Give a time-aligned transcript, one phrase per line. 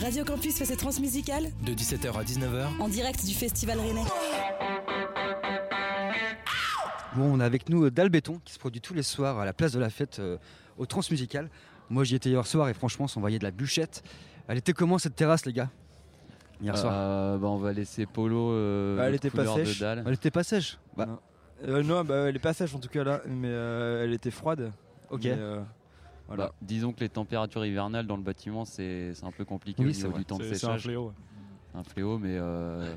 [0.00, 4.04] Radio Campus fait ses transmusicales de 17h à 19h en direct du Festival Rennais.
[7.16, 9.72] Bon, on a avec nous Dalbéton qui se produit tous les soirs à la place
[9.72, 10.36] de la fête euh,
[10.76, 11.48] au Transmusical.
[11.90, 14.02] Moi j'y étais hier soir et franchement on s'envoyait de la bûchette.
[14.46, 15.70] Elle était comment cette terrasse les gars
[16.60, 18.52] Hier soir Euh, bah, on va laisser Polo.
[18.52, 19.80] euh, Bah, elle était pas couleur de sèche.
[19.80, 20.04] dalle.
[20.06, 21.18] Elle était pas sèche Bah, non.
[21.66, 24.30] Euh, non, bah, elle est pas sèche en tout cas là, mais euh, elle était
[24.30, 24.70] froide.
[25.10, 25.24] Ok.
[25.24, 25.60] Mais, euh,
[26.28, 26.46] voilà.
[26.46, 29.90] Bah, disons que les températures hivernales dans le bâtiment, c'est c'est un peu compliqué Oui,
[29.90, 30.18] au c'est niveau vrai.
[30.20, 31.12] du temps de C'est c'est un fléau.
[31.74, 32.94] un fléau, mais euh,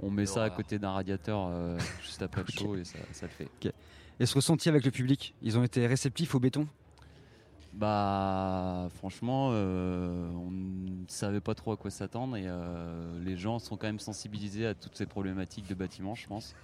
[0.00, 3.26] on met ça à côté d'un radiateur euh, juste après le chaud et ça, ça
[3.26, 3.48] le fait.
[4.20, 6.68] Et ce ressenti avec le public Ils ont été réceptifs au béton?
[7.72, 13.58] Bah, franchement, euh, on ne savait pas trop à quoi s'attendre et euh, les gens
[13.58, 16.54] sont quand même sensibilisés à toutes ces problématiques de bâtiment, je pense.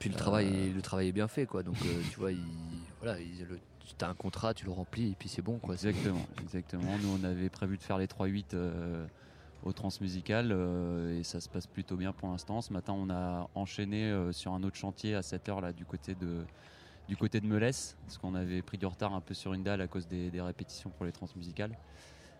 [0.00, 1.62] Puis le travail, le travail est bien fait, quoi.
[1.62, 2.40] Donc, euh, tu vois, il,
[3.00, 3.60] voilà, il, le,
[3.96, 5.74] tu as un contrat, tu le remplis et puis c'est bon, quoi.
[5.74, 6.98] Exactement, exactement.
[7.02, 9.06] Nous, on avait prévu de faire les 3-8 euh,
[9.64, 12.60] au Transmusical euh, et ça se passe plutôt bien pour l'instant.
[12.62, 16.14] Ce matin, on a enchaîné euh, sur un autre chantier à 7h là, du côté
[16.14, 16.44] de
[17.08, 20.40] du parce qu'on avait pris du retard un peu sur une dalle à cause des
[20.40, 21.70] répétitions pour les transmusicales.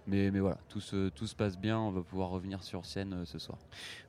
[0.09, 3.12] Mais, mais voilà, tout se, tout se passe bien, on va pouvoir revenir sur scène
[3.12, 3.59] euh, ce soir.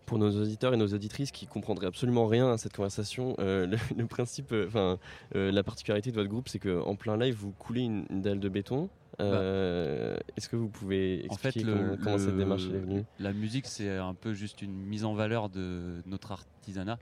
[0.05, 3.77] Pour nos auditeurs et nos auditrices qui comprendraient absolument rien à cette conversation, euh, le,
[3.97, 4.99] le principe, euh, enfin,
[5.33, 8.49] la particularité de votre groupe, c'est qu'en plein live, vous coulez une, une dalle de
[8.49, 8.89] béton.
[9.19, 12.79] Euh, Est-ce que vous pouvez En fait, expliquer le- comment, comment le- cette démarche est
[12.79, 13.03] venue?
[13.17, 16.99] La musique, c'est un peu juste une mise en valeur de notre artisanat.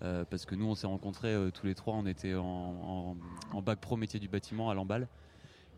[0.00, 3.16] Parce que nous, on s'est rencontrés tous les trois, on était en, en-
[3.56, 5.06] en bac pro métier du bâtiment à Lamballe.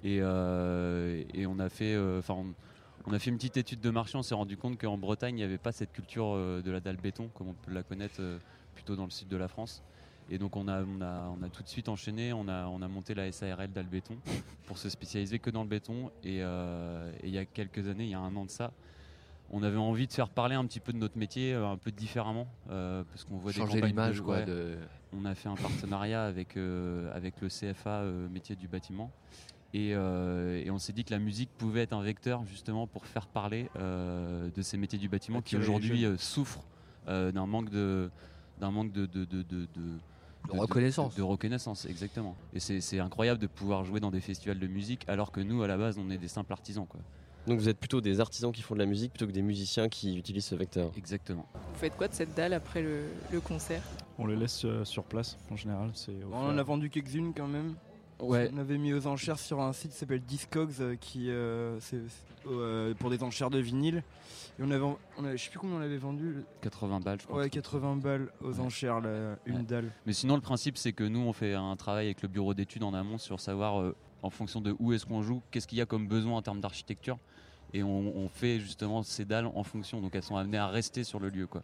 [0.05, 2.47] Et, euh, et on, a fait, euh, enfin, on,
[3.06, 5.38] on a fait une petite étude de marché, on s'est rendu compte qu'en Bretagne, il
[5.38, 8.20] n'y avait pas cette culture euh, de la dalle béton, comme on peut la connaître
[8.75, 9.83] plutôt dans le sud de la France.
[10.28, 12.83] Et donc on a, on a, on a tout de suite enchaîné, on a, on
[12.83, 14.16] a monté la SARL dalle béton
[14.66, 16.10] pour se spécialiser que dans le béton.
[16.25, 18.72] Et, euh, et il y a quelques années, il y a un an de ça,
[19.50, 21.92] on avait envie de faire parler un petit peu de notre métier euh, un peu
[21.92, 24.38] différemment euh, parce qu'on voit Changer l'image, de- quoi.
[24.38, 24.44] ouais.
[24.47, 24.77] De...
[25.16, 26.56] on a fait un partenariat avec,
[27.15, 29.12] avec le CFA métier du bâtiment
[29.75, 33.04] et, euh, et on s'est dit que la musique pouvait être un vecteur justement pour
[33.06, 36.65] faire parler euh, de ces métiers du bâtiment qui aujourd'hui euh, souffrent
[37.09, 38.10] euh, d'un manque de
[38.60, 39.99] d'un manque de, de, de, de- de-
[40.53, 41.12] De reconnaissance.
[41.15, 45.04] de, de reconnaissance exactement et c'est incroyable de pouvoir jouer dans des festivals de musique
[45.09, 47.00] alors que nous à la base on est des simples artisans quoi
[47.48, 49.88] Donc vous êtes plutôt des artisans qui font de la musique plutôt que des musiciens
[49.88, 50.91] qui utilisent ce vecteur.
[50.97, 53.03] exactement Vous faites quoi de cette dalle après le,
[53.33, 53.83] le concert?
[54.19, 55.91] On les laisse euh, sur place en général.
[56.33, 57.75] On en a vendu quelques-unes quand même.
[58.21, 61.78] Ouais On avait mis aux enchères sur un site qui s'appelle Discogs, euh, qui euh,
[61.81, 62.00] c'est
[62.47, 64.03] euh, pour des enchères de vinyle.
[64.59, 64.84] Et on avait,
[65.19, 66.44] on avait- je sais plus combien on avait vendu.
[66.62, 68.60] 80 balles je crois Ouais, 80 balles aux Ouais.
[68.60, 69.62] enchères, là, une Ouais.
[69.62, 69.93] dalle.
[70.06, 72.82] Mais sinon, le principe, c'est que nous, on fait un travail avec le bureau d'études
[72.84, 75.87] en amont sur savoir, en fonction de où est-ce qu'on joue, qu'est-ce qu'il y a
[75.87, 77.19] comme besoin en termes d'architecture.
[77.75, 80.00] Et on, on fait justement ces dalles en fonction.
[80.00, 81.47] Donc elles sont amenées à rester sur le lieu.
[81.47, 81.62] Quoi.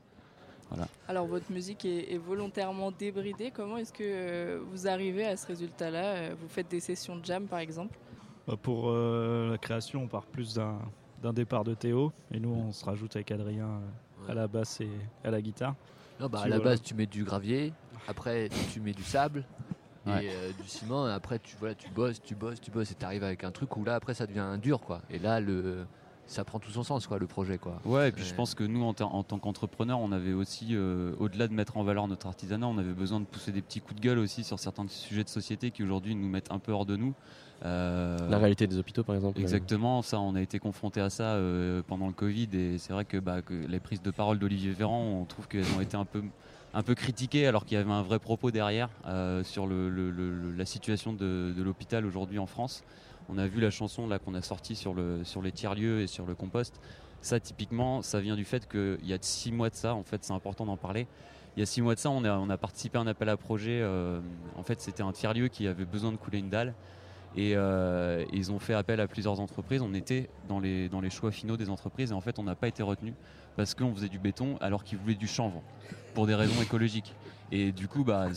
[1.08, 3.50] Alors votre musique est, est volontairement débridée.
[3.50, 6.04] Comment est-ce que euh, vous arrivez à ce résultat-là?
[6.04, 7.98] Euh, Vous faites des sessions de jam par exemple?
[8.46, 10.78] Bah, Pour euh, la création, on part plus d'un
[11.22, 14.80] d'un départ de Théo et nous on se rajoute avec Adrien euh, à la basse
[14.80, 14.90] et
[15.24, 15.74] à la guitare.
[16.18, 17.72] Non, bah, à la base, tu mets du gravier,
[18.08, 19.44] après, tu mets du sable.
[20.04, 20.24] Ouais.
[20.24, 22.96] Et euh, du ciment, et après tu, voilà, tu bosses, tu bosses, tu bosses, et
[22.96, 25.00] tu arrives avec un truc où là après ça devient un dur quoi.
[25.10, 25.86] Et là le,
[26.26, 27.80] ça prend tout son sens quoi, le projet quoi.
[27.84, 28.36] Ouais, et puis je Ouais.
[28.36, 31.76] pense que nous, en, ta- en tant qu'entrepreneurs, on avait aussi, euh, au-delà de mettre
[31.76, 34.42] en valeur notre artisanat, on avait besoin de pousser des petits coups de gueule aussi
[34.44, 37.14] sur certains sujets de société qui aujourd'hui nous mettent un peu hors de nous.
[37.64, 39.38] Euh, La réalité des hôpitaux par exemple.
[39.40, 43.04] Exactement, ça, on a été confronté à ça euh, pendant le Covid et c'est vrai
[43.04, 46.04] que, bah, que les prises de parole d'Olivier Véran, on trouve qu'elles ont été un
[46.04, 46.22] peu,
[46.74, 50.10] un peu critiquées alors qu'il y avait un vrai propos derrière euh, sur le, le-
[50.10, 52.82] le- la situation de, de l'hôpital aujourd'hui en France.
[53.32, 56.26] On a vu la chanson qu'on a sortie sur, le, sur les tiers-lieux et sur
[56.26, 56.78] le compost.
[57.22, 60.22] Ça, typiquement, ça vient du fait qu'il y a six mois de ça, en fait,
[60.22, 61.06] c'est important d'en parler.
[61.56, 63.81] Il y a six mois de ça, on a, participé à un appel à projet.
[63.81, 64.20] euh,
[64.56, 66.75] en fait, c'était un tiers-lieu qui avait besoin de couler une dalle.
[67.34, 69.81] Et euh, ils ont fait appel à plusieurs entreprises.
[69.81, 72.54] On était dans les, dans les choix finaux des entreprises et en fait on n'a
[72.54, 73.14] pas été retenu
[73.56, 75.62] parce qu'on faisait du béton alors qu'ils voulaient du chanvre
[76.12, 77.14] pour des raisons écologiques.
[77.54, 78.28] Et du coup, bah,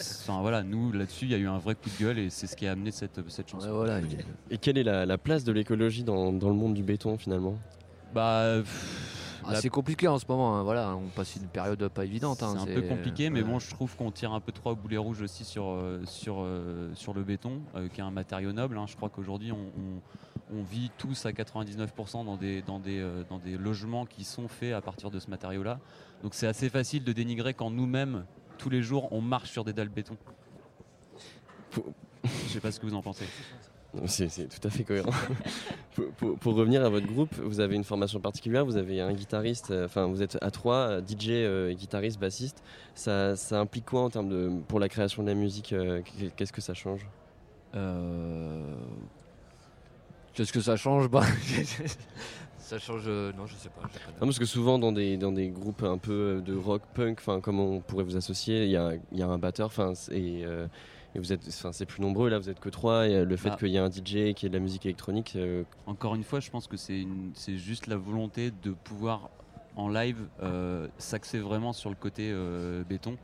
[0.42, 2.56] voilà, nous là-dessus il y a eu un vrai coup de gueule et c'est ce
[2.58, 3.68] qui a amené cette, cette chanson.
[3.68, 4.18] Ouais, voilà, il-
[4.52, 7.56] Et quelle est la, la place de l'écologie dans, dans le monde du béton finalement?
[8.14, 11.88] Bah, pff, Ah, la- c'est compliqué en ce moment, hein, voilà, on passe une période
[11.88, 12.44] pas évidente.
[12.44, 13.48] hein, c'est un peu compliqué, mais ouais.
[13.48, 16.38] bon, je trouve qu'on tire un peu trop au boulet rouge aussi sur, euh, sur,
[16.40, 18.78] euh, sur le béton, euh, qui est un matériau noble.
[18.78, 18.86] hein.
[18.88, 20.02] Je crois qu'aujourd'hui, on, on-
[20.60, 24.48] on vit tous à 99% dans des, dans, des, euh, dans des logements qui sont
[24.48, 25.80] faits à partir de ce matériau-là.
[26.22, 28.26] Donc c'est assez facile de dénigrer quand nous-mêmes,
[28.58, 30.18] tous les jours, on marche sur des dalles béton.
[32.24, 33.26] Je sais pas ce que vous en pensez.
[34.08, 35.12] C'est tout à fait cohérent.
[35.96, 39.14] pour, pour- pour revenir à votre groupe, vous avez une formation particulière, vous avez un
[39.14, 42.62] guitariste, euh, enfin vous êtes à trois, euh, DJ, euh, guitariste, bassiste.
[42.94, 46.02] Ça, ça implique quoi en termes de pour la création de la musique euh,
[46.36, 47.06] Qu'est-ce que ça change?
[47.76, 48.76] Euh,
[50.34, 51.08] Qu'est-ce que ça change?
[51.08, 51.24] Bah,
[52.66, 53.04] Ça change.
[53.08, 53.82] euh, Non, je sais pas.
[54.20, 57.40] Non, parce que souvent dans des, dans des groupes un peu de rock punk, enfin
[57.42, 60.44] comment on pourrait vous associer, il y a, il y a un batteur, enfin et,
[60.46, 60.68] euh,
[61.14, 63.08] et vous êtes, enfin c'est plus nombreux là, vous êtes que trois.
[63.08, 63.56] Et euh, le fait Ah.
[63.58, 66.40] qu'il y ait un DJ qui ait de la musique électronique, euh, Encore une fois,
[66.40, 67.06] je pense que c'est
[67.58, 69.30] juste la volonté de pouvoir
[69.76, 73.18] en live euh, s'axer vraiment sur le côté euh, béton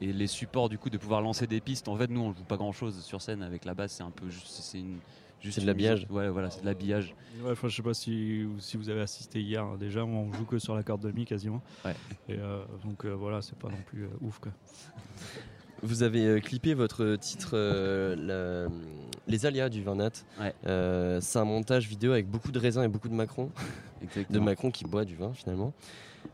[0.00, 1.88] et les supports du coup de pouvoir lancer des pistes.
[1.88, 4.10] En fait, nous on joue pas grand chose sur scène avec la basse, c'est un
[4.10, 4.98] peu juste c'est une
[5.40, 6.06] juste C'est de l'habillage.
[6.10, 7.14] Ouais, voilà, c'est de l'habillage.
[7.42, 9.62] Ouais, enfin, je sais pas si, si vous avez assisté hier.
[9.62, 11.62] hein, Déjà, on joue que sur la corde de mi quasiment.
[11.84, 11.94] Ouais.
[12.28, 14.52] Et euh, donc euh, voilà, c'est pas non plus euh, ouf quoi.
[15.82, 18.72] Vous avez euh, clippé votre titre euh, la-
[19.28, 20.10] Les Alias du Vin Nat.
[20.40, 20.54] Ouais.
[20.66, 23.50] Euh, c'est un montage vidéo avec beaucoup de raisins et beaucoup de Macron.
[24.00, 24.44] De Exactement.
[24.44, 25.74] Macron qui boit du vin finalement.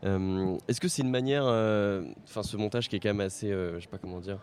[0.03, 3.51] Euh, Est-ce que c'est une manière, euh, enfin ce montage qui est quand même assez,
[3.51, 4.39] euh, je sais pas comment dire,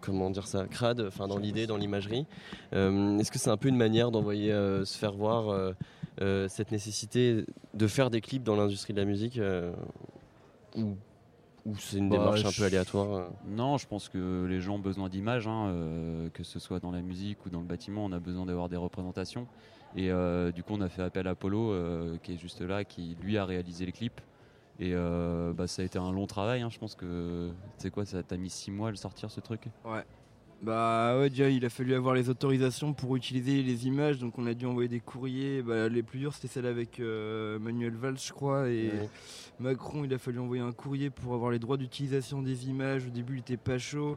[0.00, 2.26] comment dire ça, crade, enfin dans l'idée, dans l'imagerie.
[2.72, 5.48] Euh, Est-ce que c'est un peu une manière d'envoyer euh, se faire voir
[6.20, 9.40] euh, cette nécessité de faire des clips dans l'industrie de la musique
[10.76, 10.96] ou,
[11.64, 14.78] ou c'est une Bah, démarche un peu aléatoire Non, je pense que les gens ont
[14.78, 15.74] besoin d'images, hein,
[16.32, 18.76] que ce soit dans la musique ou dans le bâtiment, on a besoin d'avoir des
[18.76, 19.46] représentations.
[19.94, 22.84] Et euh, du coup, on a fait appel à Polo, euh, qui est juste là,
[22.84, 24.20] qui lui a réalisé les clips.
[24.78, 27.50] Et euh, bah, ça a été un long travail, hein, je pense que.
[27.78, 29.68] Tu sais quoi, ça t'a mis six mois à le sortir ce truc
[30.62, 34.46] Bah ouais, déjà il a fallu avoir les autorisations pour utiliser les images, donc on
[34.46, 35.62] a dû envoyer des courriers.
[35.62, 39.08] Bah, les plus durs c'était celle avec euh, Manuel Valls, je crois, et Ouais.
[39.60, 43.06] Macron il a fallu envoyer un courrier pour avoir les droits d'utilisation des images.
[43.06, 44.16] Au début il était pas chaud,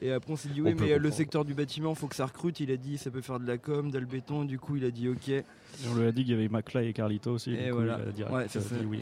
[0.00, 2.60] et après on s'est dit oui, mais le secteur du bâtiment faut que ça recrute.
[2.60, 4.84] Il a dit ça peut faire de la com, dans le béton, du coup il
[4.84, 5.28] a dit ok.
[5.30, 5.44] Et
[5.90, 7.54] on lui a dit qu'il y avait Maclay et Carlito aussi.
[7.54, 7.98] Et du coup, voilà.
[8.04, 8.76] il a direct Ouais, c'est ça.
[8.76, 9.00] dit oui.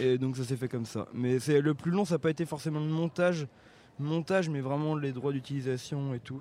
[0.00, 1.06] Et donc ça s'est fait comme ça.
[1.14, 3.46] Mais c'est le plus long, ça n'a pas été forcément le montage,
[3.98, 6.40] montage, mais vraiment les droits d'utilisation et tout.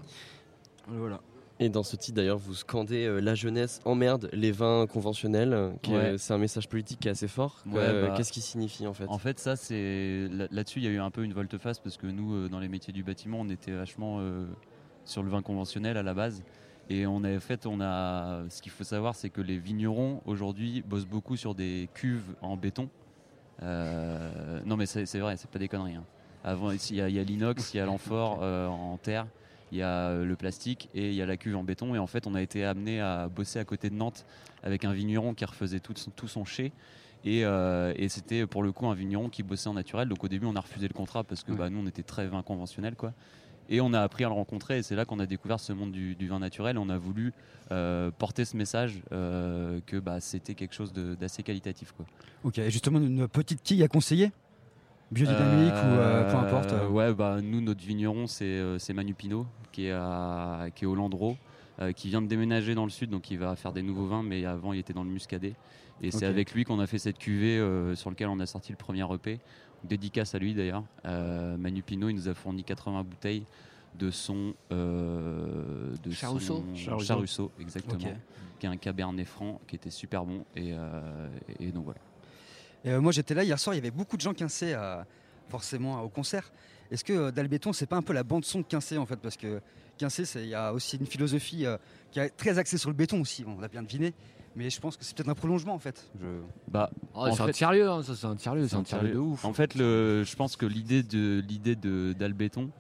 [0.88, 1.20] Voilà.
[1.60, 5.54] Et dans ce titre d'ailleurs, vous scandez euh, la jeunesse emmerde les vins conventionnels.
[5.54, 6.16] euh, Ouais.
[6.20, 7.64] C'est un message politique qui est assez fort.
[7.66, 9.08] Ouais, Euh, bah, Qu'est-ce qui signifie en fait?
[9.08, 11.98] En fait, ça, c'est là- là-dessus, il y a eu un peu une volte-face parce
[11.98, 14.46] que nous, euh, dans les métiers du bâtiment, on était vachement euh,
[15.04, 16.44] sur le vin conventionnel à la base.
[16.90, 18.44] Et on a en fait, on a.
[18.50, 22.56] Ce qu'il faut savoir, c'est que les vignerons aujourd'hui bossent beaucoup sur des cuves en
[22.56, 22.88] béton.
[23.64, 25.96] Euh, non, mais c'est c'est vrai, c'est pas des conneries.
[25.96, 26.06] hein.
[26.48, 29.28] Avant, il y a, il y a l'inox, il y a l'amphore euh, en terre,
[29.74, 31.94] il y a euh, le plastique et il y a la cuve en béton.
[31.94, 34.26] Et en fait, on a été amené à bosser à côté de Nantes
[34.64, 36.72] avec un vigneron qui refaisait tout son, tout son chai.
[37.26, 40.08] Et, euh, et c'était pour le coup un vigneron qui bossait en naturel.
[40.08, 41.58] Donc au début, on a refusé le contrat parce que Ouais.
[41.58, 42.96] bah, nous, on était très vin conventionnel.
[42.96, 43.12] Quoi.
[43.70, 44.78] Et on a appris à le rencontrer.
[44.78, 46.78] Et c'est là qu'on a découvert ce monde du, du vin naturel.
[46.78, 47.34] On a voulu
[47.72, 51.92] euh, porter ce message euh, que bah, c'était quelque chose d'assez qualitatif.
[51.92, 52.06] Quoi.
[52.46, 54.32] Ok, et justement, une petite quille à conseiller?
[55.12, 56.74] Biodynamique ou euh, peu importe.
[56.74, 56.90] euh.
[56.90, 60.88] Ouais, bah, nous, notre vigneron, c'est euh, c'est Manu Pinot, qui est, à, qui est
[60.88, 61.38] au Landreau,
[61.80, 64.24] euh, qui vient de déménager dans le sud, donc il va faire des nouveaux vins,
[64.24, 65.54] mais avant, il était dans le muscadet.
[66.02, 68.72] Et c'est avec lui qu'on a fait cette cuvée euh, sur laquelle on a sorti
[68.72, 69.40] le premier EP.
[69.84, 70.84] Dédicace à lui d'ailleurs.
[71.06, 73.44] Euh, Manu Pinot, il nous a fourni 80 bouteilles
[73.98, 74.54] de son.
[74.72, 77.06] Euh, de Charousseau son- Charousseau.
[77.06, 78.00] Charousseau, exactement.
[78.60, 80.44] Qui est un cabernet franc qui était super bon.
[80.56, 82.00] Et, euh, et donc voilà.
[82.86, 85.06] Et, euh, moi j'étais là hier soir, il y avait beaucoup de gens quincés à-
[85.50, 86.52] forcément au concert.
[86.92, 89.18] Est-ce que euh, Dalbéton c'est pas un peu la bande son de Quincé en fait?
[89.18, 89.62] Parce que
[89.98, 91.78] Quincé c'est- il y a aussi une philosophie euh,
[92.12, 94.14] qui est très axée sur le béton aussi, on l'a bien deviné.
[94.56, 96.10] Mais je pense que c'est peut-être un prolongement en fait.
[96.20, 96.26] Je...
[96.68, 99.46] Bah, Oh, En c'est un hein, ça c'est un sérieux, c'est un sérieux de ouf.
[99.46, 102.72] En fait, le, je pense que l'idée de l'idée de d'Albéton,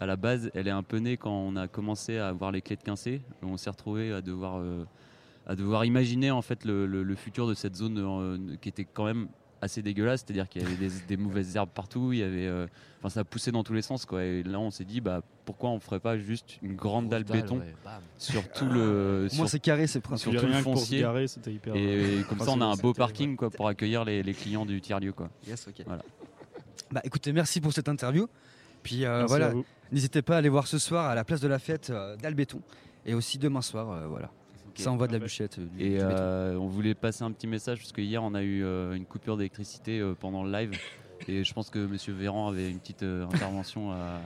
[0.00, 2.62] à la base, elle est un peu née quand on a commencé à avoir les
[2.62, 3.22] clés de Quincé.
[3.42, 4.84] On s'est retrouvé à devoir euh,
[5.46, 8.84] à devoir imaginer en fait le, le- le futur de cette zone euh, qui était
[8.84, 9.26] quand même
[9.64, 12.66] assez dégueulasse, c'est-à-dire qu'il y avait des, des mauvaises herbes partout, il y avait, euh,
[13.00, 14.22] enfin ça poussait dans tous les sens quoi.
[14.24, 17.58] Et là, on s'est dit bah pourquoi on ferait pas juste une grande dalle béton
[17.58, 17.74] ouais,
[18.18, 20.36] sur tout le sur- moins c'est carré, c'est sur principal.
[20.36, 20.98] Puis tout le foncier.
[21.46, 21.74] hyper.
[21.74, 24.80] et, comme ça, on a un beau parking quoi pour accueillir les, les clients du
[24.80, 25.28] tiers lieu quoi.
[25.46, 25.82] Yes, ok.
[25.86, 26.02] Voilà.
[26.92, 28.28] Bah écoutez, merci pour cette interview.
[28.82, 29.52] Puis euh, voilà,
[29.90, 32.60] n'hésitez pas à aller voir ce soir à la place de la fête euh, d'Albéton
[33.06, 34.30] et aussi demain soir, euh, voilà.
[34.82, 35.58] Ça envoie de la bûchette.
[35.58, 38.34] euh, du- Et du euh, on voulait passer un petit message parce que hier on
[38.34, 40.72] a eu euh, une coupure d'électricité euh, pendant le live
[41.28, 44.20] et je pense que Monsieur Véran avait une petite euh, intervention à.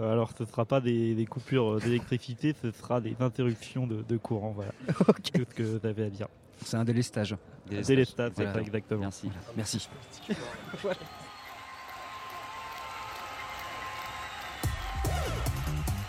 [0.00, 4.16] Alors, ce ne sera pas des, des coupures d'électricité, ce sera des interruptions de, de
[4.16, 4.52] courant.
[4.52, 4.72] Voilà.
[4.88, 6.28] Tout ce que vous avez à dire.
[6.64, 7.36] C'est un délestage.
[7.68, 8.54] Délestage, c'est Voilà.
[8.54, 9.00] ça exactement.
[9.00, 9.30] Merci.
[9.54, 9.86] Merci.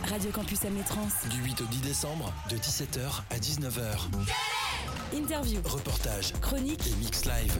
[0.09, 1.13] Radio Campus Amnétrance.
[1.29, 4.07] Du 8 au 10 décembre, de 17h à 19h.
[5.13, 7.57] Interview, Reportage chronique, et mix live.